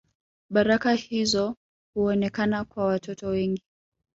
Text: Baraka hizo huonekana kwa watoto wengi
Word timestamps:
Baraka 0.49 0.91
hizo 0.93 1.55
huonekana 1.93 2.65
kwa 2.65 2.85
watoto 2.85 3.27
wengi 3.27 3.63